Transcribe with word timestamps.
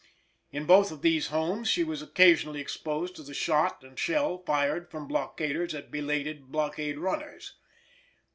In 0.51 0.65
both 0.65 0.91
of 0.91 1.03
these 1.03 1.27
homes 1.27 1.67
she 1.67 1.83
was 1.83 2.01
occasionally 2.01 2.59
exposed 2.59 3.15
to 3.17 3.21
the 3.21 3.35
shot 3.35 3.83
and 3.83 3.99
shell 3.99 4.39
fired 4.39 4.89
from 4.89 5.07
blockaders 5.07 5.75
at 5.75 5.91
belated 5.91 6.51
blockade 6.51 6.97
runners. 6.97 7.53